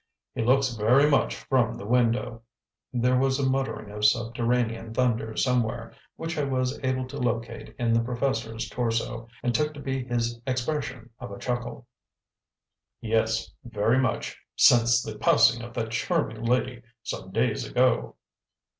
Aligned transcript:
He 0.33 0.41
looks 0.43 0.73
very 0.73 1.07
much 1.07 1.35
from 1.35 1.77
the 1.77 1.85
window" 1.85 2.41
there 2.91 3.19
was 3.19 3.37
a 3.37 3.47
muttering 3.47 3.91
of 3.91 4.03
subterranean 4.03 4.95
thunder 4.95 5.35
somewhere, 5.37 5.93
which 6.15 6.39
I 6.39 6.43
was 6.43 6.79
able 6.83 7.05
to 7.07 7.19
locate 7.19 7.75
in 7.77 7.93
the 7.93 7.99
professor's 8.01 8.67
torso, 8.67 9.27
and 9.43 9.53
took 9.53 9.75
to 9.75 9.79
be 9.79 10.03
his 10.03 10.41
expression 10.47 11.11
of 11.19 11.29
a 11.29 11.37
chuckle 11.37 11.85
"yes, 12.99 13.51
very 13.63 13.99
much, 13.99 14.39
since 14.55 15.03
the 15.03 15.19
passing 15.19 15.61
of 15.61 15.75
that 15.75 15.91
charming 15.91 16.45
lady 16.45 16.81
some 17.03 17.31
days 17.31 17.63
ago." 17.63 18.15